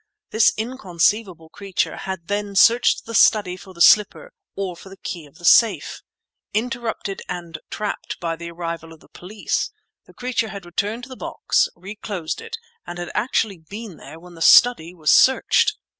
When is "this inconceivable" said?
0.31-1.49